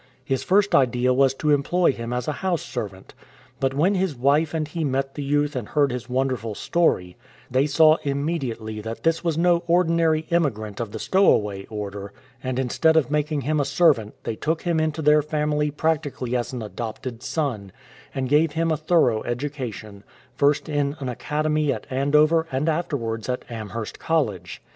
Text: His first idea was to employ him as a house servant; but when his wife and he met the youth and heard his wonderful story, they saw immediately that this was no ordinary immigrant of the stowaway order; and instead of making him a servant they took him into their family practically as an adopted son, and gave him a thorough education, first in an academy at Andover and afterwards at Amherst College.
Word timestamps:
His 0.25 0.41
first 0.41 0.73
idea 0.73 1.13
was 1.13 1.35
to 1.35 1.51
employ 1.51 1.91
him 1.91 2.11
as 2.11 2.27
a 2.27 2.31
house 2.41 2.63
servant; 2.63 3.13
but 3.59 3.75
when 3.75 3.93
his 3.93 4.15
wife 4.15 4.51
and 4.51 4.67
he 4.67 4.83
met 4.83 5.13
the 5.13 5.21
youth 5.21 5.55
and 5.55 5.69
heard 5.69 5.91
his 5.91 6.09
wonderful 6.09 6.55
story, 6.55 7.17
they 7.51 7.67
saw 7.67 7.97
immediately 8.01 8.81
that 8.81 9.03
this 9.03 9.23
was 9.23 9.37
no 9.37 9.57
ordinary 9.67 10.21
immigrant 10.31 10.79
of 10.79 10.91
the 10.91 10.97
stowaway 10.97 11.65
order; 11.67 12.13
and 12.43 12.57
instead 12.57 12.97
of 12.97 13.11
making 13.11 13.41
him 13.41 13.59
a 13.59 13.63
servant 13.63 14.15
they 14.23 14.35
took 14.35 14.63
him 14.63 14.79
into 14.79 15.03
their 15.03 15.21
family 15.21 15.69
practically 15.69 16.35
as 16.35 16.51
an 16.51 16.63
adopted 16.63 17.21
son, 17.21 17.71
and 18.15 18.27
gave 18.27 18.53
him 18.53 18.71
a 18.71 18.77
thorough 18.77 19.21
education, 19.25 20.03
first 20.35 20.67
in 20.67 20.95
an 20.99 21.09
academy 21.09 21.71
at 21.71 21.85
Andover 21.91 22.47
and 22.51 22.67
afterwards 22.67 23.29
at 23.29 23.45
Amherst 23.51 23.99
College. 23.99 24.63